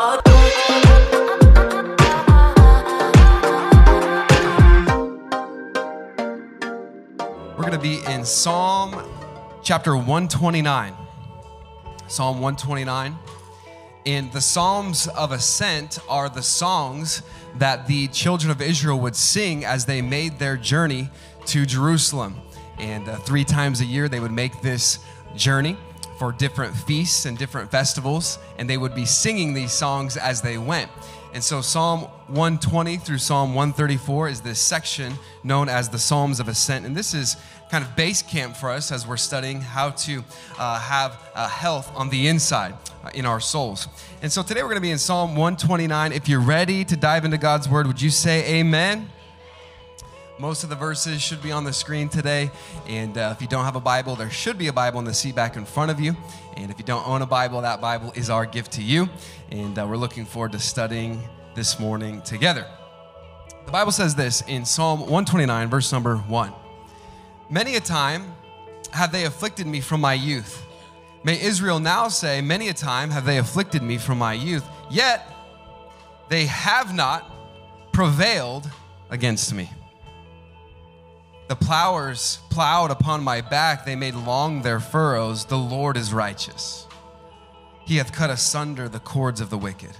[0.00, 0.16] We're
[7.58, 9.06] going to be in Psalm
[9.62, 10.94] chapter 129.
[12.08, 13.14] Psalm 129.
[14.06, 17.20] And the Psalms of Ascent are the songs
[17.58, 21.10] that the children of Israel would sing as they made their journey
[21.44, 22.40] to Jerusalem.
[22.78, 25.00] And uh, three times a year, they would make this
[25.36, 25.76] journey
[26.20, 30.58] for different feasts and different festivals, and they would be singing these songs as they
[30.58, 30.90] went.
[31.32, 36.46] And so, Psalm 120 through Psalm 134 is this section known as the Psalms of
[36.46, 36.84] Ascent.
[36.84, 37.38] And this is
[37.70, 40.22] kind of base camp for us as we're studying how to
[40.58, 43.88] uh, have uh, health on the inside uh, in our souls.
[44.20, 46.12] And so, today we're going to be in Psalm 129.
[46.12, 49.08] If you're ready to dive into God's word, would you say amen?
[50.40, 52.50] Most of the verses should be on the screen today.
[52.86, 55.12] And uh, if you don't have a Bible, there should be a Bible in the
[55.12, 56.16] seat back in front of you.
[56.56, 59.10] And if you don't own a Bible, that Bible is our gift to you.
[59.50, 61.22] And uh, we're looking forward to studying
[61.54, 62.66] this morning together.
[63.66, 66.52] The Bible says this in Psalm 129, verse number 1.
[67.50, 68.32] Many a time
[68.92, 70.64] have they afflicted me from my youth.
[71.22, 75.30] May Israel now say, Many a time have they afflicted me from my youth, yet
[76.30, 77.30] they have not
[77.92, 78.70] prevailed
[79.10, 79.68] against me.
[81.50, 85.44] The plowers plowed upon my back, they made long their furrows.
[85.44, 86.86] The Lord is righteous.
[87.84, 89.90] He hath cut asunder the cords of the wicked.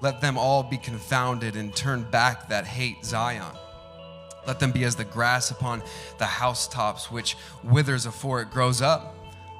[0.00, 3.54] Let them all be confounded and turn back that hate Zion.
[4.46, 5.82] Let them be as the grass upon
[6.16, 9.14] the housetops, which withers afore it grows up,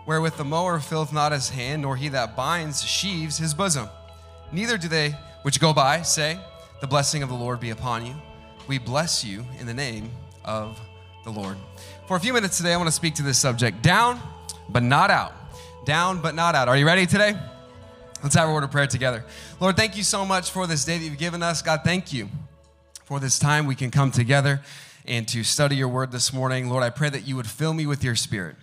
[0.07, 3.91] wherewith the mower filleth not his hand, nor he that binds sheaves his bosom.
[4.51, 6.41] Neither do they which go by say,
[6.81, 8.15] The blessing of the Lord be upon you.
[8.67, 10.11] We bless you in the name
[10.43, 10.81] of
[11.33, 11.57] the Lord.
[12.07, 14.19] For a few minutes today, I want to speak to this subject down,
[14.69, 15.35] but not out.
[15.85, 16.69] Down, but not out.
[16.69, 17.39] Are you ready today?
[18.23, 19.25] Let's have a word of prayer together.
[19.61, 21.61] Lord, thank you so much for this day that you've given us.
[21.61, 22.29] God, thank you
[23.05, 24.63] for this time we can come together
[25.05, 26.71] and to study your word this morning.
[26.71, 28.57] Lord, I pray that you would fill me with your spirit.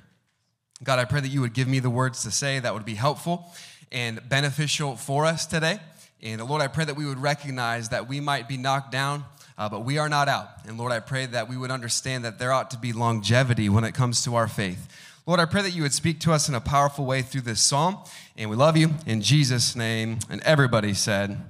[0.83, 2.95] God, I pray that you would give me the words to say that would be
[2.95, 3.53] helpful
[3.91, 5.79] and beneficial for us today.
[6.21, 9.23] And Lord, I pray that we would recognize that we might be knocked down,
[9.57, 10.47] uh, but we are not out.
[10.67, 13.83] And Lord, I pray that we would understand that there ought to be longevity when
[13.83, 14.88] it comes to our faith.
[15.25, 17.61] Lord, I pray that you would speak to us in a powerful way through this
[17.61, 17.97] psalm.
[18.38, 20.19] And we love you in Jesus' name.
[20.29, 21.41] And everybody said,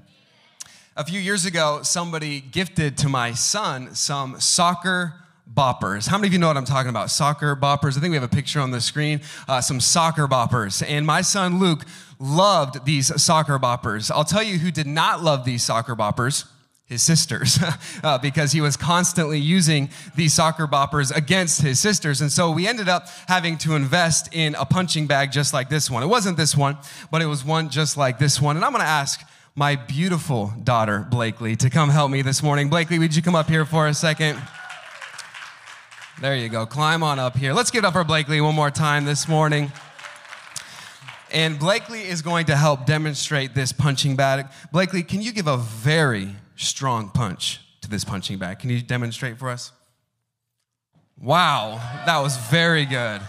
[0.96, 5.14] a few years ago, somebody gifted to my son some soccer
[5.54, 6.08] boppers.
[6.08, 7.12] How many of you know what I'm talking about?
[7.12, 7.98] Soccer boppers.
[7.98, 9.20] I think we have a picture on the screen.
[9.46, 10.82] Uh, some soccer boppers.
[10.88, 11.84] And my son Luke
[12.18, 14.10] loved these soccer boppers.
[14.10, 16.46] I'll tell you who did not love these soccer boppers
[16.86, 17.58] his sisters
[18.04, 22.22] uh, because he was constantly using these soccer boppers against his sisters.
[22.22, 25.90] And so we ended up having to invest in a punching bag just like this
[25.90, 26.04] one.
[26.04, 26.78] It wasn't this one,
[27.10, 28.56] but it was one just like this one.
[28.56, 29.22] And I'm going to ask
[29.56, 32.70] my beautiful daughter, Blakely, to come help me this morning.
[32.70, 34.40] Blakely, would you come up here for a second?
[36.22, 36.66] There you go.
[36.66, 37.54] Climb on up here.
[37.54, 39.72] Let's give it up for Blakely one more time this morning.
[41.32, 44.46] And Blakely is going to help demonstrate this punching bag.
[44.72, 48.60] Blakely, can you give a very strong punch to this punching bag?
[48.60, 49.72] Can you demonstrate for us?
[51.22, 53.22] Wow, that was very good.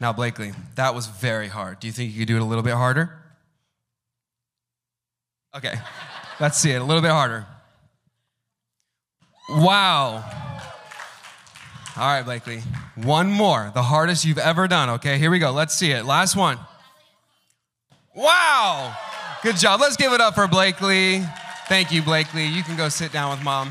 [0.00, 1.80] Now, Blakely, that was very hard.
[1.80, 3.10] Do you think you could do it a little bit harder?
[5.56, 5.74] Okay,
[6.40, 7.46] let's see it a little bit harder.
[9.50, 10.24] Wow.
[11.96, 12.60] All right, Blakely.
[12.94, 14.90] One more, the hardest you've ever done.
[14.90, 15.50] Okay, here we go.
[15.50, 16.04] Let's see it.
[16.04, 16.58] Last one.
[18.14, 18.96] Wow.
[19.42, 19.80] Good job.
[19.80, 21.24] Let's give it up for Blakely.
[21.68, 22.46] Thank you, Blakely.
[22.46, 23.70] You can go sit down with mom.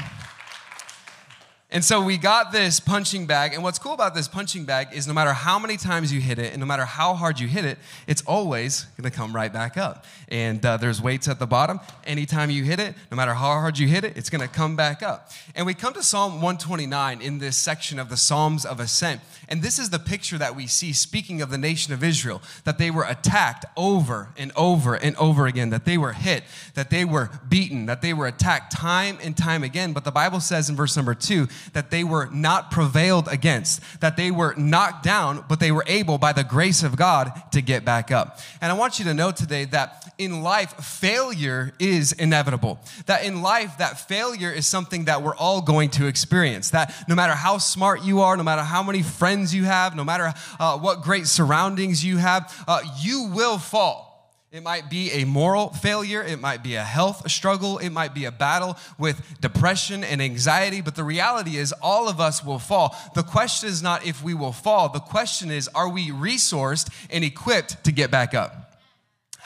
[1.69, 3.53] And so we got this punching bag.
[3.53, 6.39] And what's cool about this punching bag is no matter how many times you hit
[6.39, 9.51] it and no matter how hard you hit it, it's always going to come right
[9.51, 10.05] back up.
[10.29, 11.81] And uh, there's weights at the bottom.
[12.05, 14.77] Anytime you hit it, no matter how hard you hit it, it's going to come
[14.77, 15.29] back up.
[15.55, 19.19] And we come to Psalm 129 in this section of the Psalms of Ascent.
[19.49, 22.77] And this is the picture that we see speaking of the nation of Israel that
[22.77, 26.45] they were attacked over and over and over again, that they were hit,
[26.75, 29.91] that they were beaten, that they were attacked time and time again.
[29.91, 34.17] But the Bible says in verse number two that they were not prevailed against, that
[34.17, 37.85] they were knocked down, but they were able by the grace of God to get
[37.85, 38.39] back up.
[38.61, 42.79] And I want you to know today that in life, failure is inevitable.
[43.05, 46.71] That in life, that failure is something that we're all going to experience.
[46.71, 50.03] That no matter how smart you are, no matter how many friends you have, no
[50.03, 54.06] matter uh, what great surroundings you have, uh, you will fall.
[54.49, 56.23] It might be a moral failure.
[56.23, 57.79] It might be a health struggle.
[57.79, 60.79] It might be a battle with depression and anxiety.
[60.79, 62.95] But the reality is, all of us will fall.
[63.13, 64.87] The question is not if we will fall.
[64.87, 68.66] The question is, are we resourced and equipped to get back up?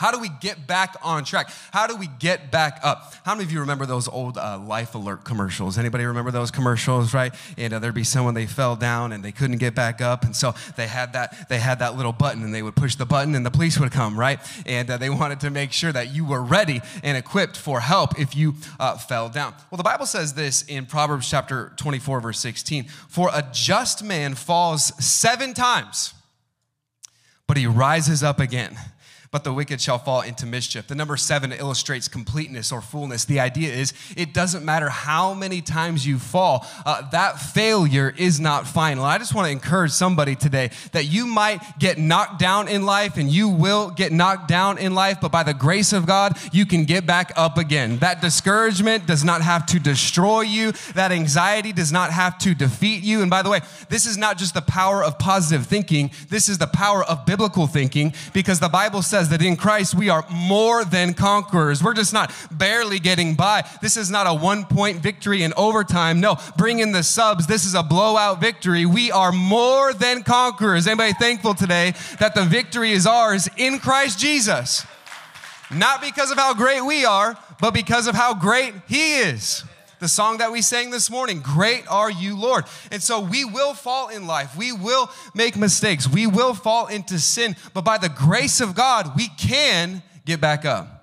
[0.01, 1.51] How do we get back on track?
[1.71, 3.13] How do we get back up?
[3.23, 5.77] How many of you remember those old uh, Life Alert commercials?
[5.77, 7.31] Anybody remember those commercials, right?
[7.55, 10.35] And uh, there'd be someone they fell down and they couldn't get back up, and
[10.35, 13.35] so they had that they had that little button, and they would push the button,
[13.35, 14.39] and the police would come, right?
[14.65, 18.19] And uh, they wanted to make sure that you were ready and equipped for help
[18.19, 19.53] if you uh, fell down.
[19.69, 24.33] Well, the Bible says this in Proverbs chapter 24, verse 16: "For a just man
[24.33, 26.15] falls seven times,
[27.45, 28.79] but he rises up again."
[29.31, 30.87] But the wicked shall fall into mischief.
[30.87, 33.23] The number seven illustrates completeness or fullness.
[33.23, 38.41] The idea is it doesn't matter how many times you fall, uh, that failure is
[38.41, 39.05] not final.
[39.05, 43.15] I just want to encourage somebody today that you might get knocked down in life
[43.15, 46.65] and you will get knocked down in life, but by the grace of God, you
[46.65, 47.99] can get back up again.
[47.99, 53.01] That discouragement does not have to destroy you, that anxiety does not have to defeat
[53.01, 53.21] you.
[53.21, 56.57] And by the way, this is not just the power of positive thinking, this is
[56.57, 60.25] the power of biblical thinking because the Bible says, says that in Christ we are
[60.31, 61.83] more than conquerors.
[61.83, 63.63] We're just not barely getting by.
[63.79, 66.19] This is not a one point victory in overtime.
[66.19, 67.45] No, bring in the subs.
[67.45, 68.87] This is a blowout victory.
[68.87, 70.87] We are more than conquerors.
[70.87, 74.87] Anybody thankful today that the victory is ours in Christ Jesus?
[75.71, 79.63] Not because of how great we are, but because of how great He is
[80.01, 82.65] the song that we sang this morning Great are you, Lord.
[82.91, 87.19] And so we will fall in life, we will make mistakes, we will fall into
[87.19, 91.00] sin, but by the grace of God, we can get back up.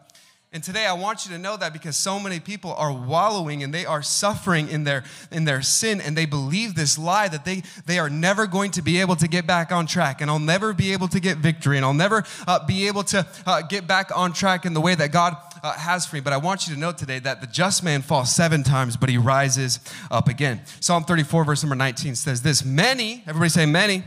[0.50, 3.72] And today I want you to know that because so many people are wallowing and
[3.72, 7.62] they are suffering in their in their sin and they believe this lie that they
[7.84, 10.72] they are never going to be able to get back on track and I'll never
[10.72, 14.10] be able to get victory and I'll never uh, be able to uh, get back
[14.16, 16.22] on track in the way that God uh, has for me.
[16.22, 19.10] But I want you to know today that the just man falls seven times, but
[19.10, 19.80] he rises
[20.10, 20.62] up again.
[20.80, 24.02] Psalm 34, verse number 19 says this Many, everybody say many,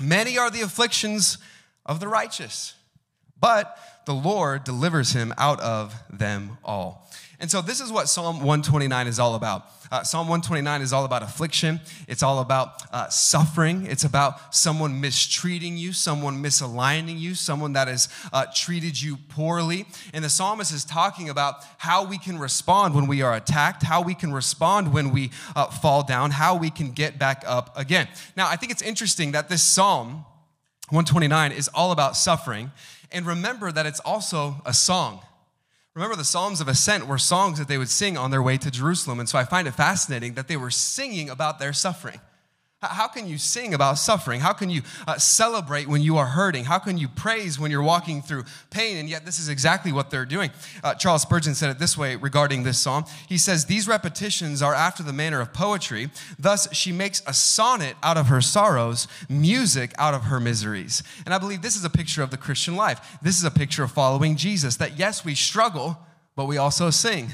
[0.00, 1.38] many are the afflictions
[1.86, 2.74] of the righteous,
[3.42, 7.06] but the Lord delivers him out of them all.
[7.38, 9.66] And so, this is what Psalm 129 is all about.
[9.90, 15.00] Uh, Psalm 129 is all about affliction, it's all about uh, suffering, it's about someone
[15.00, 19.86] mistreating you, someone misaligning you, someone that has uh, treated you poorly.
[20.14, 24.02] And the psalmist is talking about how we can respond when we are attacked, how
[24.02, 28.06] we can respond when we uh, fall down, how we can get back up again.
[28.36, 30.24] Now, I think it's interesting that this psalm,
[30.90, 32.70] 129, is all about suffering.
[33.12, 35.20] And remember that it's also a song.
[35.94, 38.70] Remember, the Psalms of Ascent were songs that they would sing on their way to
[38.70, 39.20] Jerusalem.
[39.20, 42.20] And so I find it fascinating that they were singing about their suffering.
[42.82, 44.40] How can you sing about suffering?
[44.40, 46.64] How can you uh, celebrate when you are hurting?
[46.64, 48.96] How can you praise when you're walking through pain?
[48.96, 50.50] And yet, this is exactly what they're doing.
[50.82, 53.04] Uh, Charles Spurgeon said it this way regarding this psalm.
[53.28, 56.10] He says, These repetitions are after the manner of poetry.
[56.38, 61.04] Thus, she makes a sonnet out of her sorrows, music out of her miseries.
[61.24, 63.18] And I believe this is a picture of the Christian life.
[63.22, 65.98] This is a picture of following Jesus that yes, we struggle,
[66.34, 67.30] but we also sing.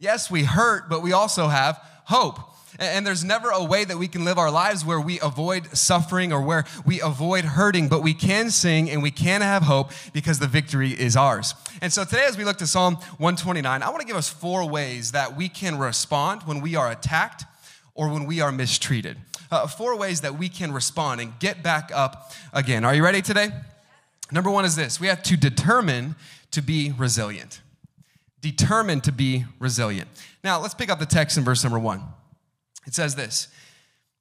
[0.00, 2.40] Yes, we hurt, but we also have hope.
[2.78, 6.32] And there's never a way that we can live our lives where we avoid suffering
[6.32, 10.38] or where we avoid hurting, but we can sing and we can have hope because
[10.38, 11.54] the victory is ours.
[11.82, 14.68] And so today, as we look to Psalm 129, I want to give us four
[14.68, 17.44] ways that we can respond when we are attacked
[17.94, 19.18] or when we are mistreated.
[19.50, 22.84] Uh, four ways that we can respond and get back up again.
[22.84, 23.50] Are you ready today?
[24.30, 26.14] Number one is this we have to determine
[26.52, 27.60] to be resilient.
[28.40, 30.08] Determined to be resilient.
[30.44, 32.02] Now, let's pick up the text in verse number one.
[32.86, 33.48] It says this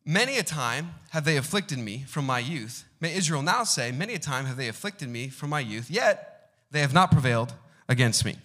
[0.06, 2.86] Many a time have they afflicted me from my youth.
[3.00, 6.52] May Israel now say, Many a time have they afflicted me from my youth, yet
[6.72, 7.54] they have not prevailed
[7.90, 8.36] against me.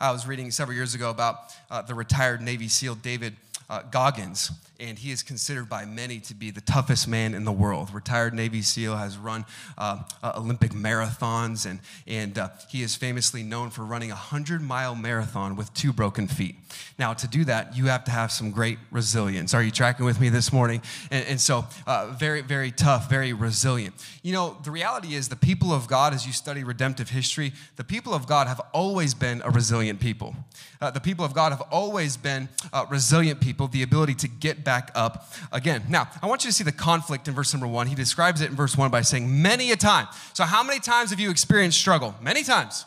[0.00, 1.36] I was reading several years ago about
[1.70, 3.36] uh, the retired Navy SEAL David
[3.72, 4.50] uh, Goggins
[4.82, 7.94] and he is considered by many to be the toughest man in the world.
[7.94, 9.44] Retired Navy SEAL has run
[9.78, 14.60] uh, uh, Olympic marathons, and, and uh, he is famously known for running a 100
[14.60, 16.56] mile marathon with two broken feet.
[16.98, 19.54] Now, to do that, you have to have some great resilience.
[19.54, 20.82] Are you tracking with me this morning?
[21.10, 23.94] And, and so, uh, very, very tough, very resilient.
[24.22, 27.84] You know, the reality is the people of God, as you study redemptive history, the
[27.84, 30.34] people of God have always been a resilient people.
[30.80, 34.64] Uh, the people of God have always been uh, resilient people, the ability to get
[34.64, 35.82] back back up again.
[35.88, 37.86] Now, I want you to see the conflict in verse number one.
[37.86, 40.08] He describes it in verse one by saying, Many a time.
[40.32, 42.14] So, how many times have you experienced struggle?
[42.22, 42.86] Many times.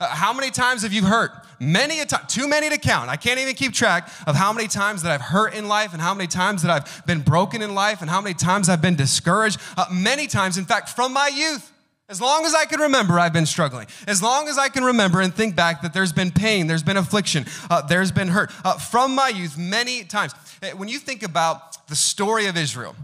[0.00, 1.30] Uh, how many times have you hurt?
[1.60, 3.08] Many a time, too many to count.
[3.08, 6.02] I can't even keep track of how many times that I've hurt in life and
[6.02, 8.96] how many times that I've been broken in life and how many times I've been
[8.96, 9.60] discouraged.
[9.76, 11.70] Uh, many times, in fact, from my youth.
[12.08, 13.86] As long as I can remember, I've been struggling.
[14.06, 16.98] As long as I can remember and think back that there's been pain, there's been
[16.98, 18.52] affliction, uh, there's been hurt.
[18.62, 20.34] Uh, from my youth, many times.
[20.60, 22.94] Eh, when you think about the story of Israel,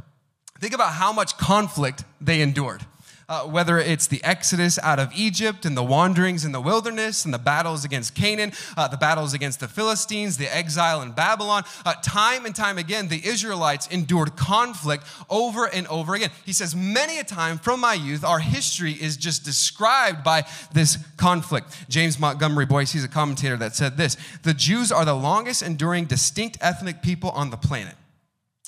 [0.61, 2.85] think about how much conflict they endured.
[3.31, 7.33] Uh, whether it's the exodus out of Egypt and the wanderings in the wilderness and
[7.33, 11.95] the battles against Canaan, uh, the battles against the Philistines, the exile in Babylon, uh,
[12.03, 16.31] time and time again, the Israelites endured conflict over and over again.
[16.45, 20.45] He says, Many a time from my youth, our history is just described by
[20.75, 21.89] this conflict.
[21.89, 26.07] James Montgomery Boice, he's a commentator that said this The Jews are the longest enduring
[26.07, 27.95] distinct ethnic people on the planet.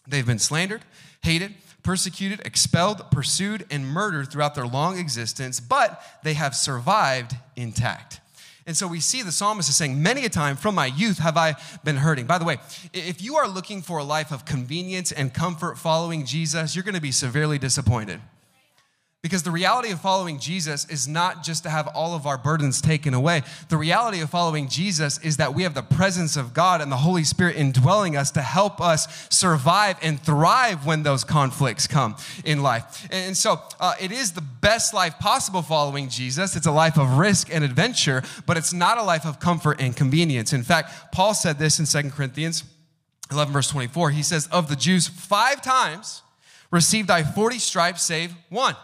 [0.07, 0.83] They've been slandered,
[1.23, 8.21] hated, persecuted, expelled, pursued, and murdered throughout their long existence, but they have survived intact.
[8.67, 11.37] And so we see the psalmist is saying, Many a time from my youth have
[11.37, 12.27] I been hurting.
[12.27, 12.59] By the way,
[12.93, 16.95] if you are looking for a life of convenience and comfort following Jesus, you're going
[16.95, 18.21] to be severely disappointed.
[19.23, 22.81] Because the reality of following Jesus is not just to have all of our burdens
[22.81, 23.43] taken away.
[23.69, 26.97] The reality of following Jesus is that we have the presence of God and the
[26.97, 32.65] Holy Spirit indwelling us to help us survive and thrive when those conflicts come in
[32.65, 33.07] life.
[33.13, 36.57] And so uh, it is the best life possible following Jesus.
[36.57, 39.97] It's a life of risk and adventure, but it's not a life of comfort and
[39.97, 40.53] convenience.
[40.53, 42.65] In fact, Paul said this in Second Corinthians
[43.31, 44.11] 11, verse 24.
[44.11, 46.23] He says, Of the Jews, five times
[46.73, 48.75] received I 40 stripes, save one.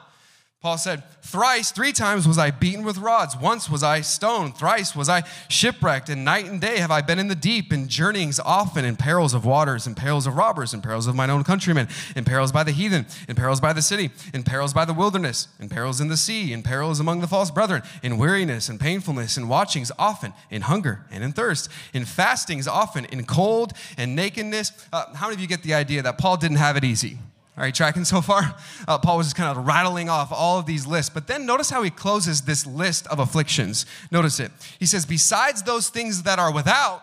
[0.61, 3.37] Paul said, Thrice, three times was I beaten with rods.
[3.37, 4.57] Once was I stoned.
[4.57, 6.09] Thrice was I shipwrecked.
[6.09, 9.35] And night and day have I been in the deep, in journeyings often, in perils
[9.35, 11.87] of waters, in perils of robbers, in perils of mine own countrymen,
[12.17, 15.47] in perils by the heathen, in perils by the city, in perils by the wilderness,
[15.61, 19.37] in perils in the sea, in perils among the false brethren, in weariness and painfulness,
[19.37, 24.73] in watchings often, in hunger and in thirst, in fastings often, in cold and nakedness.
[24.93, 27.19] Uh, how many of you get the idea that Paul didn't have it easy?
[27.59, 28.55] Are you tracking so far?
[28.87, 31.11] Uh, Paul was just kind of rattling off all of these lists.
[31.13, 33.85] But then notice how he closes this list of afflictions.
[34.11, 34.53] Notice it.
[34.79, 37.03] He says, Besides those things that are without,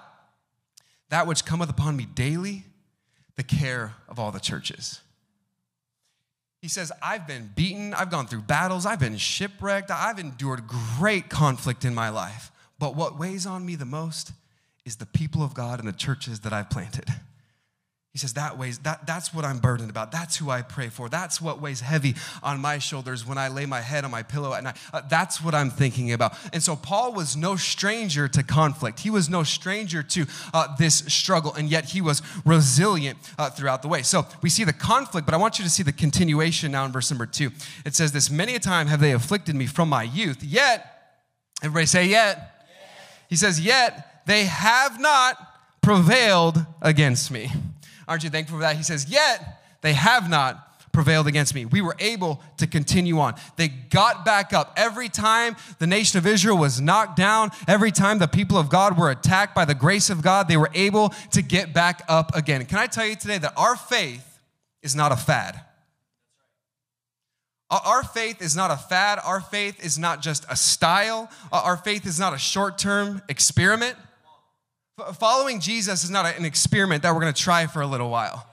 [1.10, 2.64] that which cometh upon me daily,
[3.36, 5.02] the care of all the churches.
[6.62, 11.30] He says, I've been beaten, I've gone through battles, I've been shipwrecked, I've endured great
[11.30, 12.50] conflict in my life.
[12.80, 14.32] But what weighs on me the most
[14.86, 17.10] is the people of God and the churches that I've planted.
[18.16, 20.10] He says, that weighs, that, that's what I'm burdened about.
[20.10, 21.10] That's who I pray for.
[21.10, 24.54] That's what weighs heavy on my shoulders when I lay my head on my pillow
[24.54, 24.78] at night.
[24.94, 26.34] Uh, that's what I'm thinking about.
[26.54, 29.02] And so Paul was no stranger to conflict.
[29.02, 33.82] He was no stranger to uh, this struggle, and yet he was resilient uh, throughout
[33.82, 34.02] the way.
[34.02, 36.94] So we see the conflict, but I want you to see the continuation now in
[36.94, 37.52] verse number two.
[37.86, 41.18] It says this, many a time have they afflicted me from my youth, yet,
[41.62, 42.38] everybody say yet.
[42.38, 43.26] yet.
[43.28, 45.36] He says, yet they have not
[45.82, 47.52] prevailed against me.
[48.08, 48.76] Aren't you thankful for that?
[48.76, 50.62] He says, Yet they have not
[50.96, 51.66] prevailed against me.
[51.66, 53.36] We were able to continue on.
[53.58, 54.74] They got back up.
[54.78, 58.98] Every time the nation of Israel was knocked down, every time the people of God
[58.98, 62.66] were attacked by the grace of God, they were able to get back up again.
[62.66, 64.40] Can I tell you today that our faith
[64.82, 65.62] is not a fad?
[67.70, 69.20] Our faith is not a fad.
[69.24, 71.30] Our faith is not just a style.
[71.52, 73.98] Our faith is not a short term experiment.
[75.16, 78.48] Following Jesus is not an experiment that we're going to try for a little while.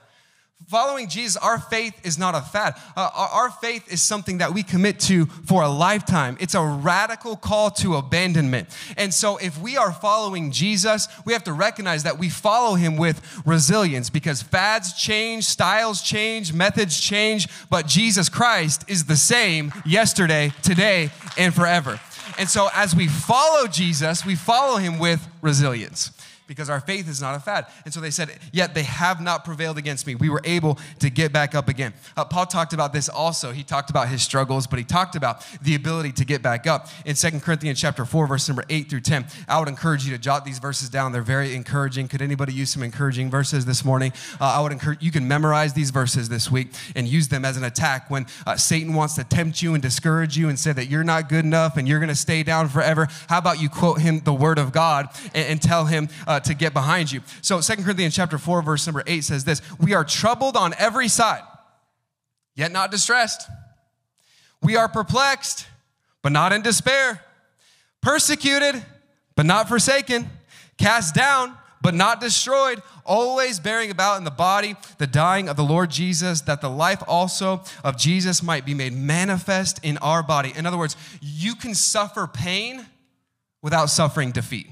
[0.67, 2.75] Following Jesus, our faith is not a fad.
[2.97, 6.37] Uh, our, our, faith is something that we commit to for a lifetime.
[6.41, 8.69] It's a radical call to abandonment.
[8.97, 12.97] And so, if we are following Jesus, we have to recognize that we follow him
[12.97, 19.73] with resilience because fads change, styles change, methods change, but Jesus Christ is the same
[19.85, 22.01] yesterday, today, and forever.
[22.39, 26.13] And so, as we follow Jesus, we follow him with resilience
[26.53, 27.67] because our faith is not a fad.
[27.85, 30.15] And so they said, Yet they have not prevailed against me.
[30.15, 31.95] We were able to get back up again.
[32.15, 33.53] Uh, Paul talked about this also.
[33.53, 36.89] He talked about his struggles, but he talked about the ability to get back up.
[37.07, 40.19] In Second Corinthians chapter 4, verse number 8 through 10, I would encourage you to
[40.19, 41.13] jot these verses down.
[41.13, 42.09] They're very encouraging.
[42.09, 44.13] Could anybody use some encouraging verses this morning?
[44.41, 47.57] Uh, I would encourage you can memorize these verses this week and use them as
[47.57, 50.87] an attack when uh, Satan wants to tempt you and discourage you and say that
[50.87, 53.09] you're not good enough and you're going to stay down forever.
[53.29, 56.55] How about you quote him the word of God and, and tell him uh, to
[56.55, 57.23] get behind you.
[57.41, 61.09] So Second Corinthians chapter 4, verse number 8 says this We are troubled on every
[61.09, 61.43] side,
[62.55, 63.49] yet not distressed.
[64.63, 65.67] We are perplexed,
[66.23, 67.21] but not in despair.
[68.01, 68.85] Persecuted,
[69.35, 70.29] but not forsaken.
[70.79, 75.65] Cast down, but not destroyed, always bearing about in the body the dying of the
[75.65, 80.53] Lord Jesus, that the life also of Jesus might be made manifest in our body.
[80.57, 82.87] In other words, you can suffer pain
[83.61, 84.69] without suffering defeat.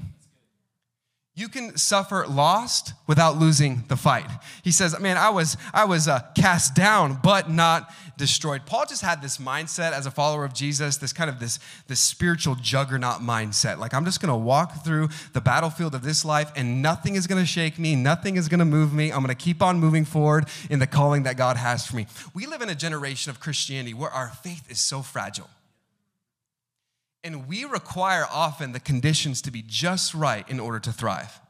[1.41, 4.27] You can suffer lost without losing the fight.
[4.63, 9.01] He says, "Man, I was I was uh, cast down, but not destroyed." Paul just
[9.01, 13.23] had this mindset as a follower of Jesus, this kind of this this spiritual juggernaut
[13.23, 13.79] mindset.
[13.79, 17.27] Like I'm just going to walk through the battlefield of this life, and nothing is
[17.27, 19.11] going to shake me, nothing is going to move me.
[19.11, 22.07] I'm going to keep on moving forward in the calling that God has for me.
[22.35, 25.49] We live in a generation of Christianity where our faith is so fragile.
[27.23, 31.41] And we require often the conditions to be just right in order to thrive.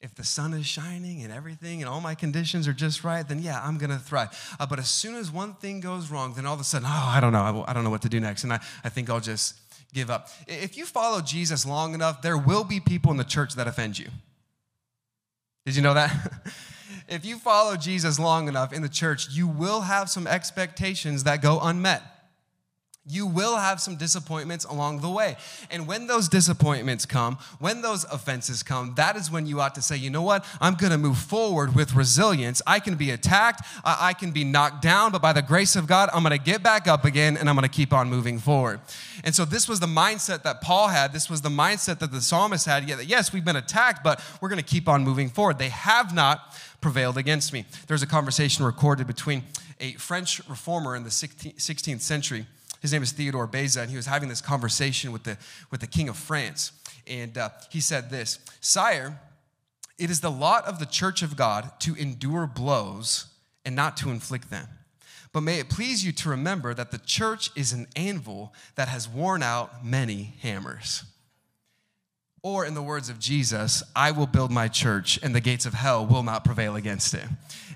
[0.00, 3.38] If the sun is shining and everything and all my conditions are just right, then
[3.40, 4.56] yeah, I'm gonna thrive.
[4.60, 7.12] Uh, but as soon as one thing goes wrong, then all of a sudden, oh,
[7.14, 8.44] I don't know, I don't know what to do next.
[8.44, 9.54] And I, I think I'll just
[9.94, 10.28] give up.
[10.46, 13.98] If you follow Jesus long enough, there will be people in the church that offend
[13.98, 14.08] you.
[15.64, 16.12] Did you know that?
[17.08, 21.40] if you follow Jesus long enough in the church, you will have some expectations that
[21.40, 22.02] go unmet
[23.06, 25.36] you will have some disappointments along the way.
[25.70, 29.82] And when those disappointments come, when those offenses come, that is when you ought to
[29.82, 30.46] say, you know what?
[30.58, 32.62] I'm going to move forward with resilience.
[32.66, 36.08] I can be attacked, I can be knocked down, but by the grace of God,
[36.14, 38.80] I'm going to get back up again and I'm going to keep on moving forward.
[39.22, 41.12] And so this was the mindset that Paul had.
[41.12, 42.88] This was the mindset that the psalmist had.
[42.88, 45.58] Yes, we've been attacked, but we're going to keep on moving forward.
[45.58, 47.66] They have not prevailed against me.
[47.86, 49.42] There's a conversation recorded between
[49.80, 52.46] a French reformer in the 16th century
[52.84, 55.38] his name is Theodore Beza, and he was having this conversation with the,
[55.70, 56.70] with the king of France.
[57.06, 59.18] And uh, he said this Sire,
[59.98, 63.28] it is the lot of the church of God to endure blows
[63.64, 64.68] and not to inflict them.
[65.32, 69.08] But may it please you to remember that the church is an anvil that has
[69.08, 71.04] worn out many hammers.
[72.44, 75.72] Or, in the words of Jesus, I will build my church and the gates of
[75.72, 77.24] hell will not prevail against it.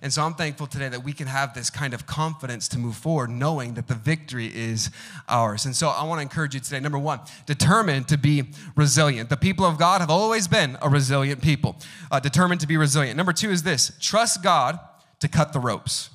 [0.02, 2.94] And so I'm thankful today that we can have this kind of confidence to move
[2.94, 4.90] forward, knowing that the victory is
[5.26, 5.64] ours.
[5.64, 8.44] And so I want to encourage you today number one, determined to be
[8.76, 9.30] resilient.
[9.30, 11.76] The people of God have always been a resilient people,
[12.10, 13.16] uh, determined to be resilient.
[13.16, 14.78] Number two is this trust God
[15.20, 16.10] to cut the ropes.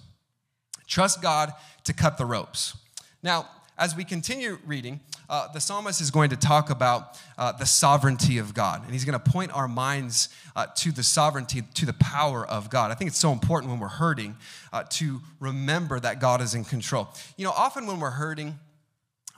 [0.86, 1.54] Trust God
[1.86, 2.78] to cut the ropes.
[3.24, 5.00] Now, as we continue reading,
[5.30, 8.84] uh, the psalmist is going to talk about uh, the sovereignty of God.
[8.84, 12.70] And he's going to point our minds uh, to the sovereignty, to the power of
[12.70, 12.92] God.
[12.92, 14.36] I think it's so important when we're hurting
[14.72, 17.10] uh, to remember that God is in control.
[17.38, 18.60] You know, often when we're hurting,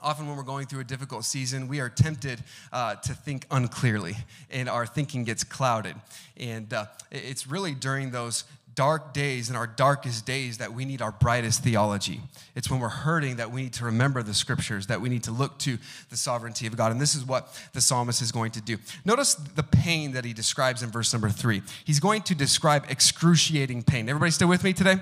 [0.03, 4.15] often when we're going through a difficult season, we are tempted uh, to think unclearly,
[4.51, 5.95] and our thinking gets clouded.
[6.37, 8.43] And uh, it's really during those
[8.75, 12.21] dark days, in our darkest days, that we need our brightest theology.
[12.55, 15.31] It's when we're hurting that we need to remember the scriptures, that we need to
[15.31, 15.77] look to
[16.09, 16.91] the sovereignty of God.
[16.91, 18.77] And this is what the psalmist is going to do.
[19.05, 21.61] Notice the pain that he describes in verse number three.
[21.85, 24.09] He's going to describe excruciating pain.
[24.09, 24.97] Everybody still with me today?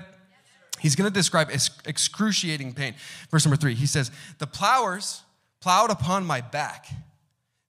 [0.80, 2.94] He's going to describe excruciating pain.
[3.30, 5.22] Verse number three, he says, The plowers
[5.60, 6.86] plowed upon my back,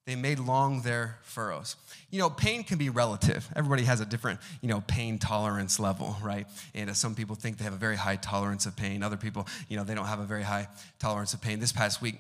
[0.05, 1.75] they made long their furrows
[2.15, 3.45] you know, pain can be relative.
[3.57, 6.47] Everybody has a different, you know, pain tolerance level, right?
[6.73, 9.03] And uh, some people think they have a very high tolerance of pain.
[9.03, 11.59] Other people, you know, they don't have a very high tolerance of pain.
[11.59, 12.15] This past week,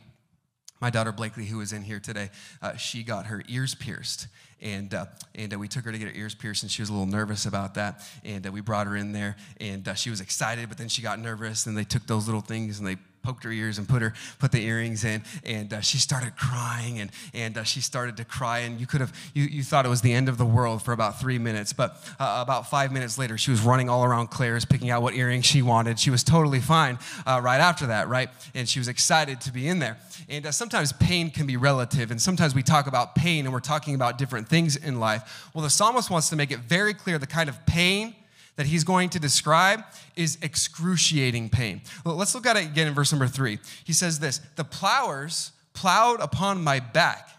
[0.81, 2.29] my daughter Blakely, who is in here today,
[2.61, 4.27] uh, she got her ears pierced.
[4.61, 6.89] And, uh, and uh, we took her to get her ears pierced, and she was
[6.89, 8.05] a little nervous about that.
[8.25, 11.01] And uh, we brought her in there, and uh, she was excited, but then she
[11.01, 14.01] got nervous, and they took those little things and they poked her ears and put
[14.01, 18.15] her put the earrings in and uh, she started crying and and uh, she started
[18.17, 20.45] to cry and you could have you, you thought it was the end of the
[20.45, 24.03] world for about three minutes but uh, about five minutes later she was running all
[24.03, 25.99] around claire's picking out what earrings she wanted.
[25.99, 28.29] She was totally fine uh, right after that right?
[28.53, 29.97] And she was excited to be in there.
[30.29, 33.59] And uh, sometimes pain can be relative and sometimes we talk about pain and we're
[33.59, 35.49] talking about different things in life.
[35.53, 38.15] Well the psalmist wants to make it very clear the kind of pain
[38.55, 39.81] that he's going to describe
[40.15, 41.81] is excruciating pain.
[42.05, 43.59] Well, let's look at it again in verse number three.
[43.83, 47.29] He says this The plowers plowed upon my back.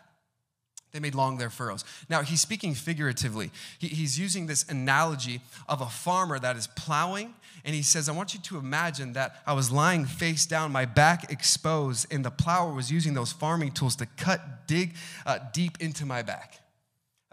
[0.93, 1.85] They made long their furrows.
[2.09, 3.51] Now, he's speaking figuratively.
[3.79, 7.35] He, he's using this analogy of a farmer that is plowing,
[7.67, 10.87] and he says, I want you to imagine that I was lying face down, my
[10.87, 14.95] back exposed, and the plower was using those farming tools to cut, dig
[15.27, 16.61] uh, deep into my back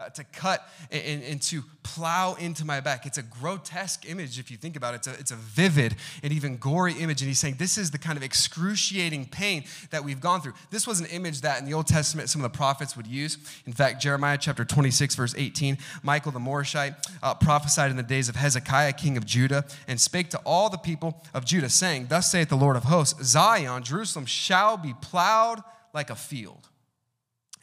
[0.04, 3.06] uh, to cut and, and, to plow into my back.
[3.06, 4.98] It's a grotesque image if you think about it.
[4.98, 7.20] It's a, it's a vivid and even gory image.
[7.20, 10.54] And he's saying this is the kind of excruciating pain that we've gone through.
[10.70, 13.38] This was an image that in the Old Testament some of the prophets would use.
[13.66, 18.28] In fact, Jeremiah chapter 26, verse 18, Micah the Morasthite uh, prophesied in the days
[18.28, 22.30] of Hezekiah, king of Judah, and spake to all the people of Judah, saying, Thus
[22.30, 25.60] saith the Lord of hosts, Zion, Jerusalem, shall be plowed
[25.92, 26.68] like a field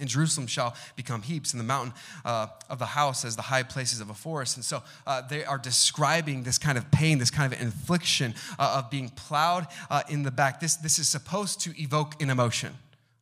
[0.01, 1.93] and Jerusalem shall become heaps, and the mountain
[2.25, 4.57] uh, of the house as the high places of a forest.
[4.57, 8.81] And so uh, they are describing this kind of pain, this kind of infliction uh,
[8.83, 10.59] of being plowed uh, in the back.
[10.59, 12.73] This, this is supposed to evoke an emotion.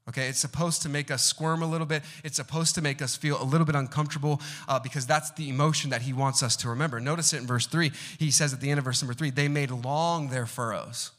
[0.07, 2.01] Okay, it's supposed to make us squirm a little bit.
[2.23, 5.91] It's supposed to make us feel a little bit uncomfortable uh, because that's the emotion
[5.91, 6.99] that he wants us to remember.
[6.99, 7.91] Notice it in verse three.
[8.17, 11.11] He says at the end of verse number three, they made long their furrows.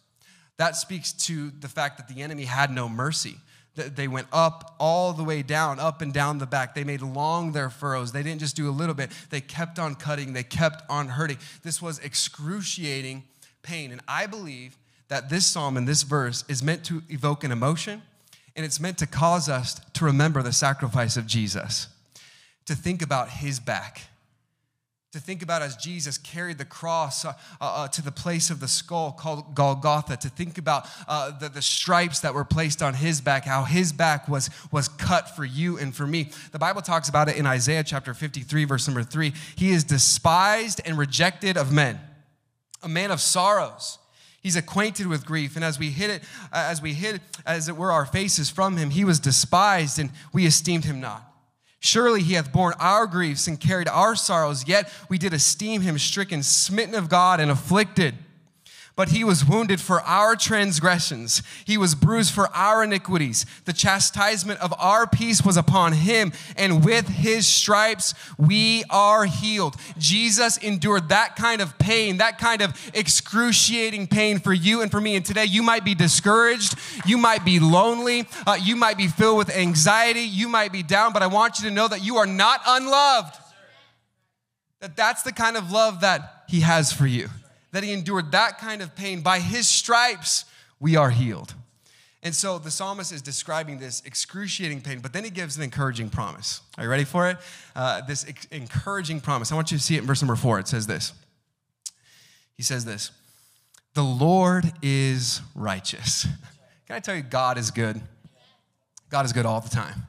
[0.56, 3.36] That speaks to the fact that the enemy had no mercy.
[3.74, 6.74] They went up all the way down, up and down the back.
[6.74, 8.12] They made long their furrows.
[8.12, 11.38] They didn't just do a little bit, they kept on cutting, they kept on hurting.
[11.62, 13.24] This was excruciating
[13.62, 13.92] pain.
[13.92, 14.76] And I believe
[15.08, 18.02] that this psalm and this verse is meant to evoke an emotion
[18.56, 21.88] and it's meant to cause us to remember the sacrifice of Jesus,
[22.66, 24.02] to think about his back,
[25.12, 28.68] to think about as Jesus carried the cross uh, uh, to the place of the
[28.68, 33.20] skull called Golgotha, to think about uh, the, the stripes that were placed on his
[33.20, 36.30] back, how his back was, was cut for you and for me.
[36.52, 39.32] The Bible talks about it in Isaiah chapter 53, verse number three.
[39.56, 41.98] He is despised and rejected of men,
[42.80, 43.98] a man of sorrows.
[44.42, 47.76] He's acquainted with grief, and as we hid it, uh, as we hid, as it
[47.76, 51.29] were, our faces from him, he was despised, and we esteemed him not.
[51.80, 55.98] Surely he hath borne our griefs and carried our sorrows, yet we did esteem him
[55.98, 58.14] stricken, smitten of God, and afflicted.
[59.00, 63.46] But he was wounded for our transgressions, he was bruised for our iniquities.
[63.64, 69.76] The chastisement of our peace was upon him, and with his stripes we are healed.
[69.96, 75.00] Jesus endured that kind of pain, that kind of excruciating pain for you and for
[75.00, 75.16] me.
[75.16, 76.74] And today you might be discouraged,
[77.06, 81.14] you might be lonely, uh, you might be filled with anxiety, you might be down,
[81.14, 83.34] but I want you to know that you are not unloved.
[84.80, 87.30] That that's the kind of love that he has for you
[87.72, 89.20] that he endured that kind of pain.
[89.20, 90.44] By his stripes,
[90.78, 91.54] we are healed.
[92.22, 96.10] And so the psalmist is describing this excruciating pain, but then he gives an encouraging
[96.10, 96.60] promise.
[96.76, 97.38] Are you ready for it?
[97.74, 99.50] Uh, this ex- encouraging promise.
[99.50, 100.58] I want you to see it in verse number four.
[100.58, 101.14] It says this.
[102.56, 103.10] He says this
[103.94, 106.26] The Lord is righteous.
[106.86, 108.00] Can I tell you, God is good?
[109.08, 110.02] God is good all the time.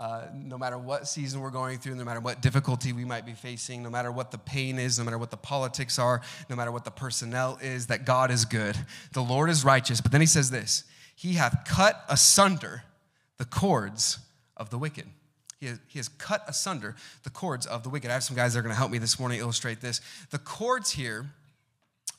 [0.00, 3.34] Uh, no matter what season we're going through, no matter what difficulty we might be
[3.34, 6.72] facing, no matter what the pain is, no matter what the politics are, no matter
[6.72, 8.78] what the personnel is, that God is good.
[9.12, 10.00] The Lord is righteous.
[10.00, 10.84] But then he says this
[11.14, 12.84] He hath cut asunder
[13.36, 14.20] the cords
[14.56, 15.04] of the wicked.
[15.60, 18.10] He has, he has cut asunder the cords of the wicked.
[18.10, 20.00] I have some guys that are going to help me this morning illustrate this.
[20.30, 21.26] The cords here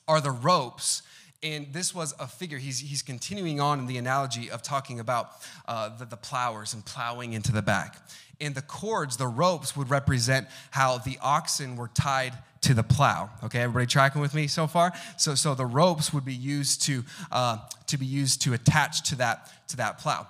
[0.06, 1.02] are the ropes
[1.42, 2.58] and this was a figure.
[2.58, 5.32] He's, he's continuing on in the analogy of talking about
[5.66, 7.96] uh, the, the plowers and plowing into the back.
[8.40, 13.30] And the cords, the ropes, would represent how the oxen were tied to the plow.
[13.44, 14.92] Okay, everybody tracking with me so far?
[15.16, 19.16] So, so the ropes would be used to, uh, to be used to attach to
[19.16, 20.26] that, to that plow.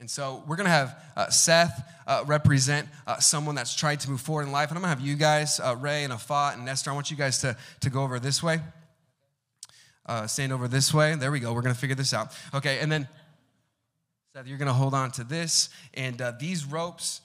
[0.00, 4.10] And so we're going to have uh, Seth uh, represent uh, someone that's tried to
[4.10, 4.70] move forward in life.
[4.70, 7.10] And I'm going to have you guys, uh, Ray and Afat and Nestor, I want
[7.10, 8.60] you guys to, to go over this way.
[10.04, 11.14] Uh, stand over this way.
[11.14, 11.52] There we go.
[11.52, 12.36] We're going to figure this out.
[12.54, 13.08] Okay, and then
[14.34, 15.68] Seth, you're going to hold on to this.
[15.94, 17.20] And uh, these ropes,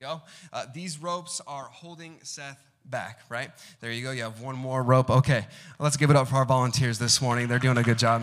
[0.00, 0.22] go.
[0.52, 3.50] Uh, these ropes are holding Seth back, right?
[3.80, 4.12] There you go.
[4.12, 5.10] You have one more rope.
[5.10, 5.46] Okay,
[5.78, 7.48] let's give it up for our volunteers this morning.
[7.48, 8.22] They're doing a good job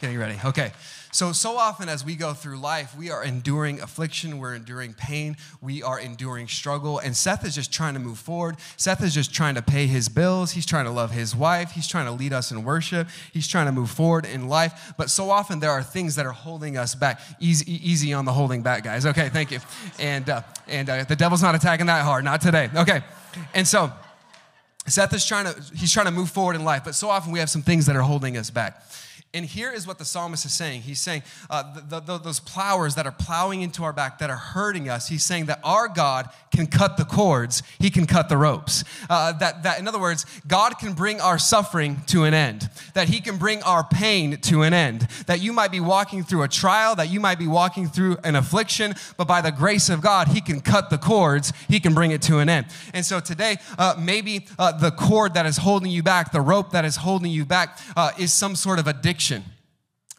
[0.00, 0.38] getting ready.
[0.44, 0.72] Okay.
[1.14, 5.36] So, so often as we go through life, we are enduring affliction, we're enduring pain,
[5.60, 8.56] we are enduring struggle, and Seth is just trying to move forward.
[8.76, 11.86] Seth is just trying to pay his bills, he's trying to love his wife, he's
[11.86, 14.92] trying to lead us in worship, he's trying to move forward in life.
[14.98, 17.20] But so often there are things that are holding us back.
[17.38, 19.06] Easy, easy on the holding back, guys.
[19.06, 19.60] Okay, thank you.
[20.00, 22.70] And, uh, and uh, the devil's not attacking that hard, not today.
[22.74, 23.02] Okay.
[23.54, 23.92] And so,
[24.88, 27.38] Seth is trying to, he's trying to move forward in life, but so often we
[27.38, 28.82] have some things that are holding us back.
[29.34, 30.82] And here is what the psalmist is saying.
[30.82, 34.36] He's saying, uh, the, the, those plowers that are plowing into our back, that are
[34.36, 38.36] hurting us, he's saying that our God can cut the cords, he can cut the
[38.36, 38.84] ropes.
[39.10, 43.08] Uh, that, that, in other words, God can bring our suffering to an end, that
[43.08, 45.08] he can bring our pain to an end.
[45.26, 48.36] That you might be walking through a trial, that you might be walking through an
[48.36, 52.12] affliction, but by the grace of God, he can cut the cords, he can bring
[52.12, 52.66] it to an end.
[52.92, 56.70] And so today, uh, maybe uh, the cord that is holding you back, the rope
[56.70, 59.53] that is holding you back, uh, is some sort of addiction addiction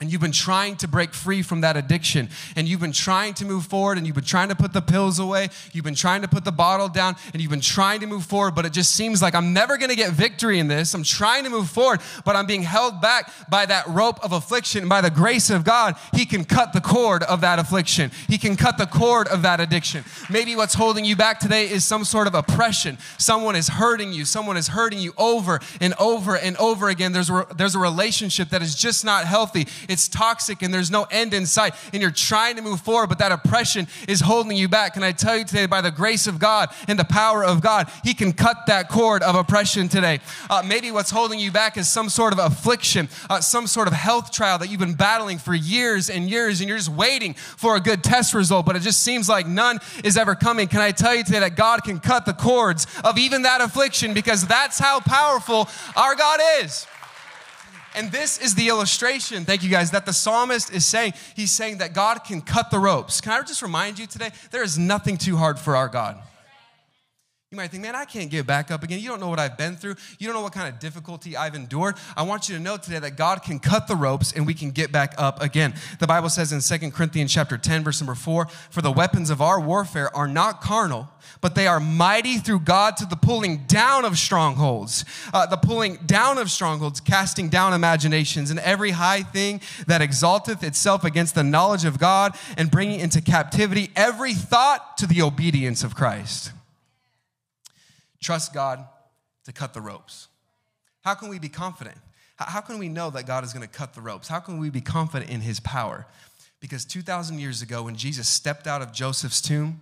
[0.05, 3.45] and you've been trying to break free from that addiction and you've been trying to
[3.45, 6.27] move forward and you've been trying to put the pills away you've been trying to
[6.27, 9.21] put the bottle down and you've been trying to move forward but it just seems
[9.21, 10.93] like i'm never going to get victory in this.
[10.93, 14.81] I'm trying to move forward but i'm being held back by that rope of affliction
[14.81, 18.11] and by the grace of god he can cut the cord of that affliction.
[18.27, 20.03] He can cut the cord of that addiction.
[20.29, 22.97] Maybe what's holding you back today is some sort of oppression.
[23.17, 24.25] Someone is hurting you.
[24.25, 27.11] Someone is hurting you over and over and over again.
[27.11, 29.67] There's a, there's a relationship that is just not healthy.
[29.89, 33.19] It's toxic and there's no end in sight, and you're trying to move forward, but
[33.19, 34.93] that oppression is holding you back.
[34.93, 37.89] Can I tell you today, by the grace of God and the power of God,
[38.03, 40.19] He can cut that cord of oppression today.
[40.49, 43.93] Uh, maybe what's holding you back is some sort of affliction, uh, some sort of
[43.93, 47.75] health trial that you've been battling for years and years, and you're just waiting for
[47.75, 50.67] a good test result, but it just seems like none is ever coming.
[50.67, 54.13] Can I tell you today that God can cut the cords of even that affliction
[54.13, 56.87] because that's how powerful our God is?
[57.95, 61.13] And this is the illustration, thank you guys, that the psalmist is saying.
[61.35, 63.21] He's saying that God can cut the ropes.
[63.21, 66.17] Can I just remind you today, there is nothing too hard for our God.
[67.55, 68.99] You might think, man, I can't get back up again.
[68.99, 69.95] You don't know what I've been through.
[70.19, 71.95] You don't know what kind of difficulty I've endured.
[72.17, 74.71] I want you to know today that God can cut the ropes and we can
[74.71, 75.73] get back up again.
[75.99, 79.41] The Bible says in Second Corinthians chapter 10, verse number 4, for the weapons of
[79.41, 81.07] our warfare are not carnal,
[81.39, 85.05] but they are mighty through God to the pulling down of strongholds.
[85.33, 90.61] Uh, the pulling down of strongholds, casting down imaginations and every high thing that exalteth
[90.61, 95.81] itself against the knowledge of God and bringing into captivity every thought to the obedience
[95.81, 96.51] of Christ.
[98.25, 98.83] Trust God
[99.43, 100.29] to cut the ropes.
[101.01, 101.95] How can we be confident?
[102.37, 104.27] How can we know that God is going to cut the ropes?
[104.27, 106.07] How can we be confident in his power?
[106.59, 109.79] Because 2,000 years ago, when Jesus stepped out of Joseph's tomb,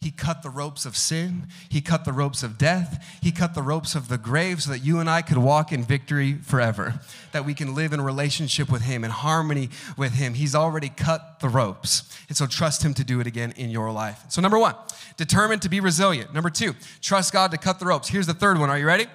[0.00, 1.48] he cut the ropes of sin.
[1.68, 3.18] He cut the ropes of death.
[3.20, 5.82] He cut the ropes of the grave so that you and I could walk in
[5.82, 7.00] victory forever,
[7.32, 10.34] that we can live in relationship with Him, in harmony with Him.
[10.34, 12.16] He's already cut the ropes.
[12.28, 14.22] And so trust Him to do it again in your life.
[14.28, 14.76] So, number one,
[15.16, 16.32] determined to be resilient.
[16.32, 18.06] Number two, trust God to cut the ropes.
[18.08, 18.70] Here's the third one.
[18.70, 19.06] Are you ready?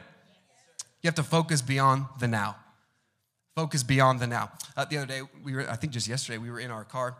[1.01, 2.57] You have to focus beyond the now.
[3.55, 4.51] Focus beyond the now.
[4.75, 7.15] Uh, the other day, we were, I think just yesterday, we were in our car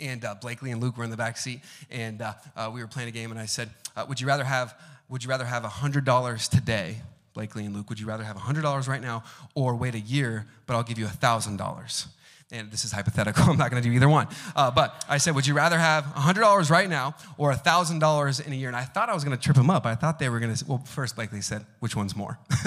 [0.00, 2.86] and uh, Blakely and Luke were in the back seat, and uh, uh, we were
[2.86, 3.30] playing a game.
[3.30, 4.74] And I said, uh, "Would you rather have
[5.08, 7.02] Would you rather have hundred dollars today,
[7.34, 7.88] Blakely and Luke?
[7.88, 10.98] Would you rather have hundred dollars right now, or wait a year, but I'll give
[10.98, 12.08] you thousand dollars?"
[12.50, 14.26] And this is hypothetical, I'm not gonna do either one.
[14.56, 18.56] Uh, but I said, Would you rather have $100 right now or $1,000 in a
[18.56, 18.68] year?
[18.68, 19.84] And I thought I was gonna trip him up.
[19.84, 22.38] I thought they were gonna, well, first, Blakely said, Which one's more?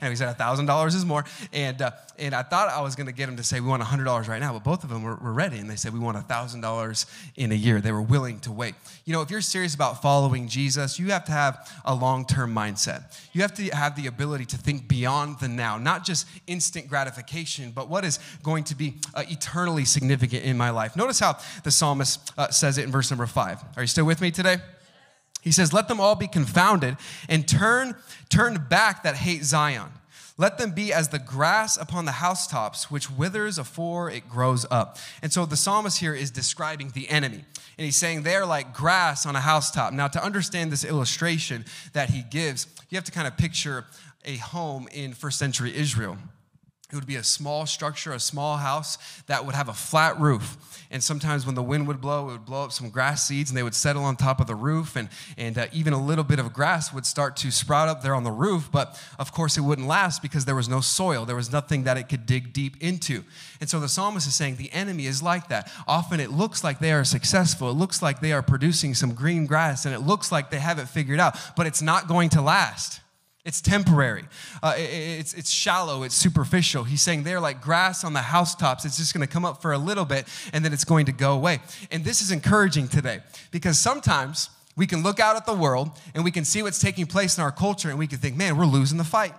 [0.00, 1.24] and he said, $1,000 is more.
[1.52, 4.28] And, uh, and I thought I was gonna get him to say, We want $100
[4.28, 5.58] right now, but both of them were, were ready.
[5.58, 7.80] And they said, We want $1,000 in a year.
[7.80, 8.74] They were willing to wait.
[9.04, 12.54] You know, if you're serious about following Jesus, you have to have a long term
[12.54, 13.18] mindset.
[13.32, 17.70] You have to have the ability to think beyond the now, not just instant gratification,
[17.70, 18.96] but what is going to be
[19.30, 20.96] eternally significant in my life.
[20.96, 23.62] Notice how the psalmist uh, says it in verse number five.
[23.76, 24.58] Are you still with me today?
[25.42, 26.96] He says, Let them all be confounded
[27.28, 27.96] and turn,
[28.28, 29.90] turn back that hate Zion.
[30.38, 34.96] Let them be as the grass upon the housetops, which withers afore it grows up.
[35.20, 37.44] And so the psalmist here is describing the enemy.
[37.78, 39.92] And he's saying they're like grass on a housetop.
[39.92, 43.84] Now, to understand this illustration that he gives, you have to kind of picture
[44.24, 46.16] a home in first century Israel.
[46.92, 50.58] It would be a small structure, a small house that would have a flat roof.
[50.90, 53.56] And sometimes when the wind would blow, it would blow up some grass seeds and
[53.56, 54.94] they would settle on top of the roof.
[54.94, 58.14] And, and uh, even a little bit of grass would start to sprout up there
[58.14, 58.68] on the roof.
[58.70, 61.24] But of course, it wouldn't last because there was no soil.
[61.24, 63.24] There was nothing that it could dig deep into.
[63.58, 65.72] And so the psalmist is saying the enemy is like that.
[65.88, 67.70] Often it looks like they are successful.
[67.70, 70.78] It looks like they are producing some green grass and it looks like they have
[70.78, 73.00] it figured out, but it's not going to last.
[73.44, 74.24] It's temporary.
[74.62, 76.04] Uh, it, it's, it's shallow.
[76.04, 76.84] It's superficial.
[76.84, 78.84] He's saying they're like grass on the housetops.
[78.84, 81.12] It's just going to come up for a little bit and then it's going to
[81.12, 81.60] go away.
[81.90, 86.24] And this is encouraging today because sometimes we can look out at the world and
[86.24, 88.64] we can see what's taking place in our culture and we can think, man, we're
[88.64, 89.34] losing the fight.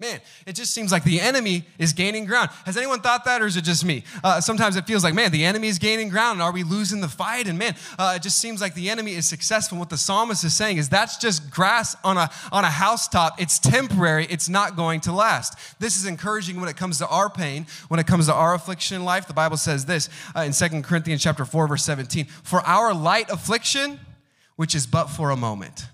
[0.00, 2.48] Man, it just seems like the enemy is gaining ground.
[2.64, 4.02] Has anyone thought that, or is it just me?
[4.24, 7.02] Uh, sometimes it feels like, man, the enemy is gaining ground, and are we losing
[7.02, 7.46] the fight?
[7.46, 9.76] And man, uh, it just seems like the enemy is successful.
[9.76, 13.38] What the psalmist is saying is that's just grass on a on a housetop.
[13.38, 14.26] It's temporary.
[14.30, 15.58] It's not going to last.
[15.78, 18.96] This is encouraging when it comes to our pain, when it comes to our affliction
[18.96, 19.26] in life.
[19.26, 23.28] The Bible says this uh, in Second Corinthians chapter four, verse seventeen: For our light
[23.28, 24.00] affliction,
[24.56, 25.88] which is but for a moment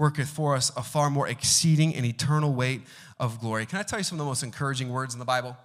[0.00, 2.80] worketh for us a far more exceeding and eternal weight
[3.18, 3.66] of glory.
[3.66, 5.58] Can I tell you some of the most encouraging words in the Bible?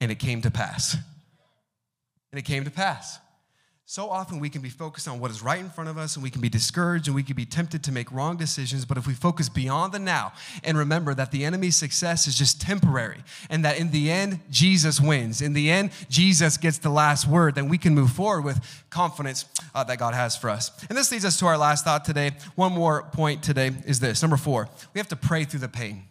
[0.00, 0.96] And it came to pass.
[2.32, 3.20] And it came to pass.
[3.90, 6.22] So often we can be focused on what is right in front of us and
[6.22, 8.84] we can be discouraged and we can be tempted to make wrong decisions.
[8.84, 12.60] But if we focus beyond the now and remember that the enemy's success is just
[12.60, 15.40] temporary and that in the end, Jesus wins.
[15.40, 19.46] In the end, Jesus gets the last word, then we can move forward with confidence
[19.74, 20.70] uh, that God has for us.
[20.90, 22.32] And this leads us to our last thought today.
[22.56, 26.02] One more point today is this number four, we have to pray through the pain.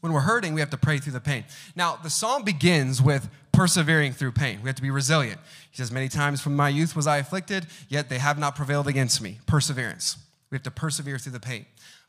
[0.00, 1.44] When we're hurting, we have to pray through the pain.
[1.76, 3.30] Now, the psalm begins with
[3.62, 4.58] persevering through pain.
[4.60, 5.40] We have to be resilient.
[5.70, 8.88] He says, Many times from my youth was I afflicted, yet they have not prevailed
[8.88, 9.38] against me.
[9.46, 10.16] Perseverance.
[10.50, 11.66] We have to persevere through the pain.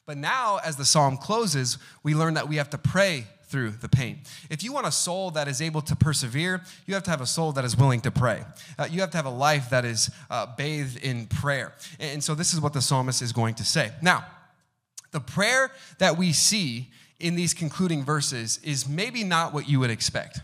[0.07, 3.87] But now, as the psalm closes, we learn that we have to pray through the
[3.87, 4.21] pain.
[4.49, 7.27] If you want a soul that is able to persevere, you have to have a
[7.27, 8.43] soul that is willing to pray.
[8.79, 11.75] Uh, you have to have a life that is uh, bathed in prayer.
[11.99, 13.91] And so, this is what the psalmist is going to say.
[14.01, 14.25] Now,
[15.11, 16.89] the prayer that we see
[17.19, 20.39] in these concluding verses is maybe not what you would expect.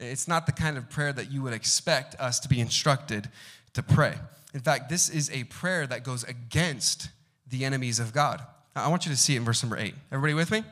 [0.00, 3.28] It's not the kind of prayer that you would expect us to be instructed
[3.74, 4.14] to pray.
[4.54, 7.10] In fact, this is a prayer that goes against
[7.46, 8.40] the enemies of God.
[8.74, 9.94] I want you to see it in verse number eight.
[10.10, 10.58] Everybody with me?
[10.58, 10.64] It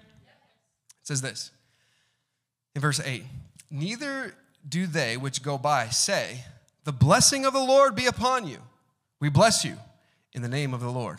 [1.03, 1.51] says this
[2.75, 3.25] in verse eight
[3.71, 4.35] Neither
[4.67, 6.45] do they which go by say,
[6.85, 8.59] The blessing of the Lord be upon you.
[9.21, 9.77] We bless you
[10.33, 11.19] in the name of the Lord.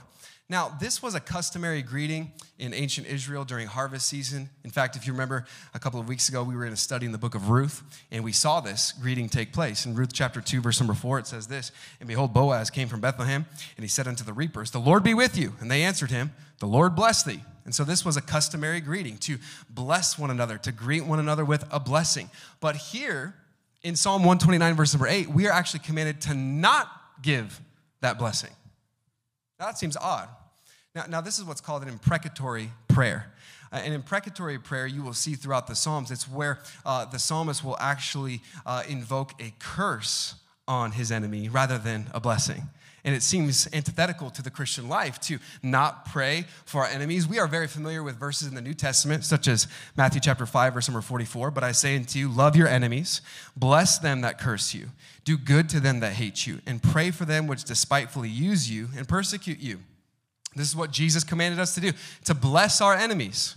[0.52, 4.50] Now, this was a customary greeting in ancient Israel during harvest season.
[4.64, 7.06] In fact, if you remember a couple of weeks ago, we were in a study
[7.06, 9.86] in the book of Ruth, and we saw this greeting take place.
[9.86, 13.00] In Ruth chapter 2, verse number 4, it says this And behold, Boaz came from
[13.00, 13.46] Bethlehem,
[13.78, 15.54] and he said unto the reapers, The Lord be with you.
[15.60, 17.42] And they answered him, The Lord bless thee.
[17.64, 19.38] And so this was a customary greeting to
[19.70, 22.32] bless one another, to greet one another with a blessing.
[22.60, 23.36] But here
[23.84, 26.90] in Psalm 129, verse number 8, we are actually commanded to not
[27.22, 27.62] give
[28.02, 28.50] that blessing.
[29.60, 30.30] That seems odd.
[30.96, 33.32] Now, now this is what's called an imprecatory prayer.
[33.72, 36.10] Uh, an imprecatory prayer you will see throughout the Psalms.
[36.10, 40.36] It's where uh, the psalmist will actually uh, invoke a curse
[40.68, 42.64] on his enemy rather than a blessing.
[43.06, 47.28] And it seems antithetical to the Christian life to not pray for our enemies.
[47.28, 50.74] We are very familiar with verses in the New Testament, such as Matthew chapter 5,
[50.74, 51.52] verse number 44.
[51.52, 53.22] But I say unto you, love your enemies,
[53.56, 54.90] bless them that curse you,
[55.24, 58.90] do good to them that hate you, and pray for them which despitefully use you
[58.98, 59.80] and persecute you
[60.56, 61.92] this is what Jesus commanded us to do
[62.26, 63.56] to bless our enemies.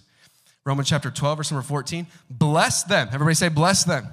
[0.64, 2.06] Romans chapter 12, verse number 14.
[2.30, 3.08] Bless them.
[3.12, 4.06] Everybody say, bless them.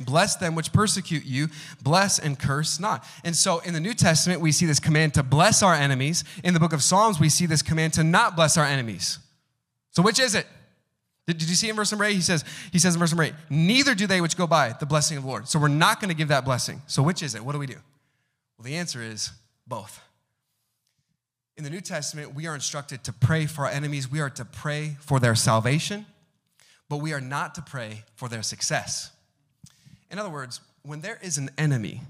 [0.00, 1.48] Bless them which persecute you,
[1.80, 3.04] bless and curse not.
[3.22, 6.24] And so in the New Testament, we see this command to bless our enemies.
[6.42, 9.20] In the book of Psalms, we see this command to not bless our enemies.
[9.90, 10.46] So which is it?
[11.26, 12.14] Did, did you see in verse number eight?
[12.14, 14.84] He says, he says in verse number eight, neither do they which go by the
[14.84, 15.48] blessing of the Lord.
[15.48, 16.82] So we're not going to give that blessing.
[16.86, 17.44] So which is it?
[17.44, 17.78] What do we do?
[18.58, 19.30] Well, the answer is
[19.66, 20.03] both.
[21.56, 24.10] In the New Testament, we are instructed to pray for our enemies.
[24.10, 26.06] We are to pray for their salvation,
[26.88, 29.12] but we are not to pray for their success.
[30.10, 32.00] In other words, when there is an enemy,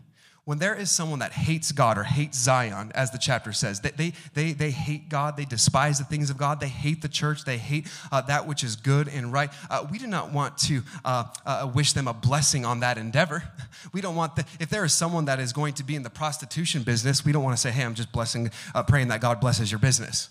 [0.45, 3.91] when there is someone that hates God or hates Zion, as the chapter says, they,
[3.91, 7.45] they, they, they hate God, they despise the things of God, they hate the church,
[7.45, 10.83] they hate uh, that which is good and right, uh, we do not want to
[11.05, 13.43] uh, uh wish them a blessing on that endeavor.
[13.93, 16.11] We don't want, the, if there is someone that is going to be in the
[16.11, 19.41] prostitution business, we don't want to say, hey, I'm just blessing, uh, praying that God
[19.41, 20.31] blesses your business.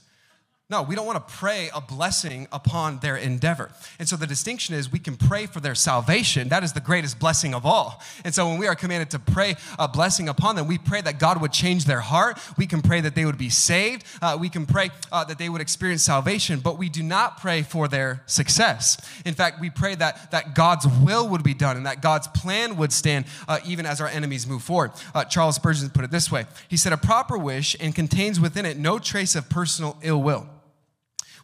[0.69, 3.69] No, we don't want to pray a blessing upon their endeavor.
[3.99, 6.47] And so the distinction is we can pray for their salvation.
[6.47, 8.01] That is the greatest blessing of all.
[8.23, 11.19] And so when we are commanded to pray a blessing upon them, we pray that
[11.19, 12.39] God would change their heart.
[12.57, 14.05] We can pray that they would be saved.
[14.21, 17.61] Uh, we can pray uh, that they would experience salvation, but we do not pray
[17.61, 18.97] for their success.
[19.25, 22.77] In fact, we pray that, that God's will would be done and that God's plan
[22.77, 24.91] would stand uh, even as our enemies move forward.
[25.13, 28.65] Uh, Charles Spurgeon put it this way He said, A proper wish and contains within
[28.65, 30.47] it no trace of personal ill will.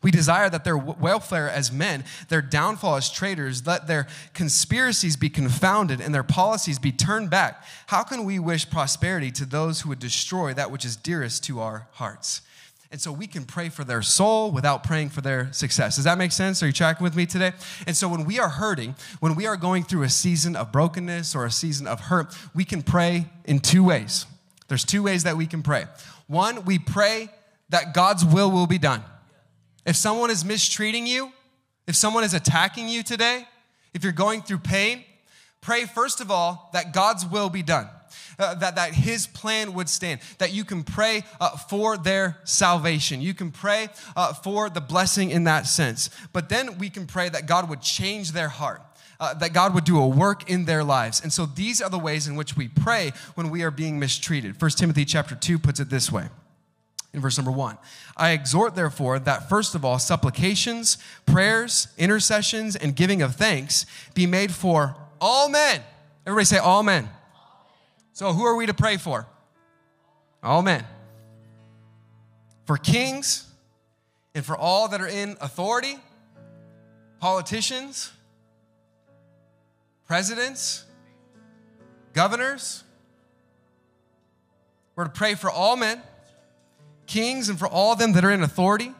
[0.01, 5.29] We desire that their welfare as men, their downfall as traitors, let their conspiracies be
[5.29, 7.65] confounded and their policies be turned back.
[7.87, 11.59] How can we wish prosperity to those who would destroy that which is dearest to
[11.59, 12.41] our hearts?
[12.91, 15.97] And so we can pray for their soul without praying for their success.
[15.97, 16.63] Does that make sense?
[16.63, 17.51] Are you tracking with me today?
[17.85, 21.35] And so when we are hurting, when we are going through a season of brokenness
[21.35, 24.25] or a season of hurt, we can pray in two ways.
[24.69, 25.85] There's two ways that we can pray.
[26.25, 27.29] One, we pray
[27.69, 29.03] that God's will will be done.
[29.85, 31.31] If someone is mistreating you,
[31.87, 33.47] if someone is attacking you today,
[33.93, 35.03] if you're going through pain,
[35.61, 37.87] pray first of all that God's will be done.
[38.39, 43.21] Uh, that, that his plan would stand, that you can pray uh, for their salvation.
[43.21, 46.09] You can pray uh, for the blessing in that sense.
[46.31, 48.81] But then we can pray that God would change their heart.
[49.19, 51.21] Uh, that God would do a work in their lives.
[51.21, 54.61] And so these are the ways in which we pray when we are being mistreated.
[54.61, 56.29] 1 Timothy chapter 2 puts it this way
[57.13, 57.77] in verse number one.
[58.15, 64.25] I exhort, therefore, that first of all, supplications, prayers, intercessions, and giving of thanks be
[64.25, 65.81] made for all men.
[66.25, 67.09] Everybody say, all men.
[68.13, 69.27] So, who are we to pray for?
[70.43, 70.85] All men.
[72.65, 73.47] For kings
[74.35, 75.97] and for all that are in authority,
[77.19, 78.11] politicians,
[80.05, 80.85] presidents,
[82.13, 82.83] governors.
[84.95, 86.01] We're to pray for all men
[87.09, 88.93] kings and for all them that are in authority,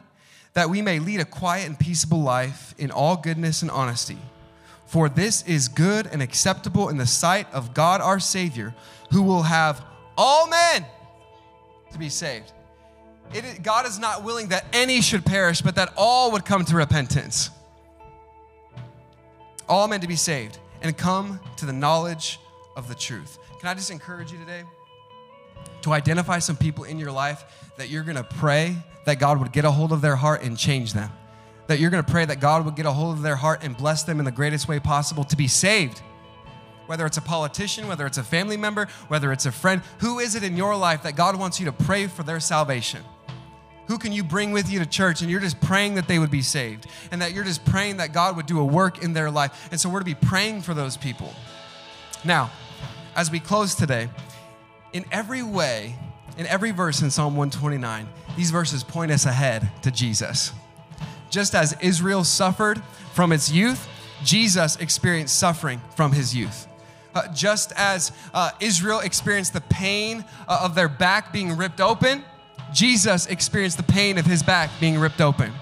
[0.52, 4.18] that we may lead a quiet and peaceable life in all goodness and honesty.
[4.86, 8.74] For this is good and acceptable in the sight of God our Savior,
[9.12, 9.80] who will have
[10.18, 10.84] all men
[11.92, 12.52] to be saved.
[13.32, 16.74] It, God is not willing that any should perish, but that all would come to
[16.76, 17.50] repentance.
[19.68, 22.40] all men to be saved and come to the knowledge
[22.76, 23.38] of the truth.
[23.60, 24.64] Can I just encourage you today
[25.82, 27.44] to identify some people in your life
[27.80, 28.76] that you're going to pray
[29.06, 31.10] that God would get a hold of their heart and change them?
[31.66, 33.74] That you're going to pray that God would get a hold of their heart and
[33.74, 36.02] bless them in the greatest way possible to be saved?
[36.88, 40.34] Whether it's a politician, whether it's a family member, whether it's a friend, who is
[40.34, 43.00] it in your life that God wants you to pray for their salvation?
[43.86, 46.30] Who can you bring with you to church and you're just praying that they would
[46.30, 49.30] be saved and that you're just praying that God would do a work in their
[49.30, 49.68] life?
[49.70, 51.32] And so we're to be praying for those people.
[52.26, 52.50] Now,
[53.16, 54.10] as we close today,
[54.92, 55.96] in every way,
[56.40, 60.52] in every verse in Psalm 129, these verses point us ahead to Jesus.
[61.28, 62.82] Just as Israel suffered
[63.12, 63.86] from its youth,
[64.24, 66.66] Jesus experienced suffering from his youth.
[67.14, 72.24] Uh, just as uh, Israel experienced the pain uh, of their back being ripped open,
[72.72, 75.52] Jesus experienced the pain of his back being ripped open.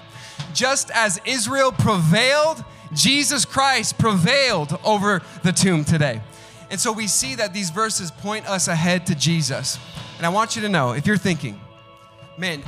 [0.53, 2.63] Just as Israel prevailed,
[2.93, 6.21] Jesus Christ prevailed over the tomb today.
[6.71, 9.77] And so we see that these verses point us ahead to Jesus.
[10.19, 11.57] And I want you to know if you're thinking,
[12.37, 12.61] man,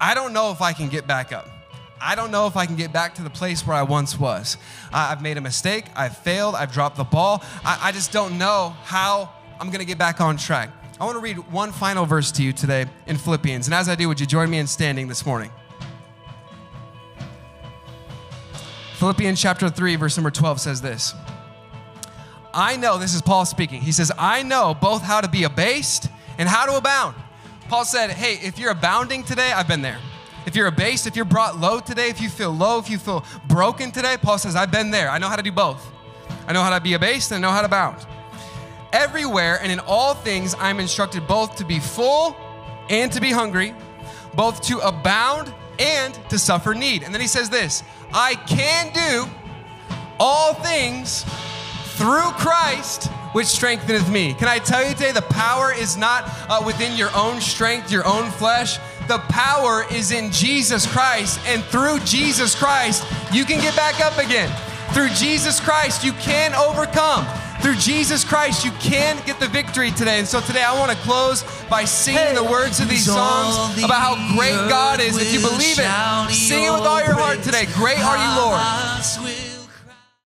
[0.00, 1.48] I don't know if I can get back up.
[2.00, 4.56] I don't know if I can get back to the place where I once was.
[4.92, 5.84] I've made a mistake.
[5.94, 6.56] I've failed.
[6.56, 7.44] I've dropped the ball.
[7.64, 10.70] I, I just don't know how I'm going to get back on track.
[11.00, 13.68] I want to read one final verse to you today in Philippians.
[13.68, 15.52] And as I do, would you join me in standing this morning?
[18.94, 21.14] Philippians chapter 3, verse number 12 says this
[22.52, 23.82] I know, this is Paul speaking.
[23.82, 26.08] He says, I know both how to be abased
[26.38, 27.14] and how to abound.
[27.68, 29.98] Paul said, Hey, if you're abounding today, I've been there.
[30.46, 33.24] If you're abased, if you're brought low today, if you feel low, if you feel
[33.48, 35.10] broken today, Paul says, I've been there.
[35.10, 35.92] I know how to do both.
[36.46, 38.06] I know how to be abased and I know how to abound.
[38.92, 42.34] Everywhere and in all things, I'm instructed both to be full
[42.88, 43.74] and to be hungry,
[44.34, 47.02] both to abound and to suffer need.
[47.02, 47.82] And then he says this
[48.12, 49.30] I can do
[50.18, 51.24] all things
[51.96, 54.34] through Christ, which strengtheneth me.
[54.34, 58.04] Can I tell you today, the power is not uh, within your own strength, your
[58.04, 58.78] own flesh.
[59.06, 64.18] The power is in Jesus Christ, and through Jesus Christ, you can get back up
[64.18, 64.50] again.
[64.90, 67.24] Through Jesus Christ, you can overcome.
[67.62, 70.18] Through Jesus Christ, you can get the victory today.
[70.18, 73.78] And so today, I want to close by singing hey, the words of these songs
[73.78, 75.16] about how great God is.
[75.16, 77.66] If you believe it, sing it with all your heart today.
[77.74, 79.47] Great are you, Lord.